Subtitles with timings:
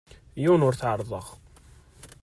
[0.41, 1.27] Yiwen ur t-ɛerrḍeɣ.